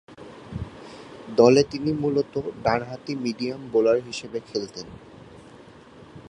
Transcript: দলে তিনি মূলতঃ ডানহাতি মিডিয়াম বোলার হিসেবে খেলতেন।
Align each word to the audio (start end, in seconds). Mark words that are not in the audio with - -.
দলে 1.35 1.61
তিনি 1.63 1.91
মূলতঃ 1.93 2.35
ডানহাতি 2.63 3.13
মিডিয়াম 3.15 3.61
বোলার 3.73 3.97
হিসেবে 4.07 4.37
খেলতেন। 4.39 4.87